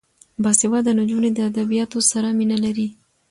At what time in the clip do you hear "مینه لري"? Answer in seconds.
2.37-2.87